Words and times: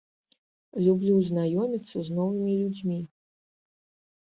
Люблю 0.85 1.17
знаёміцца 1.29 1.97
з 2.09 2.17
новымі 2.17 2.57
людзьмі. 2.65 2.99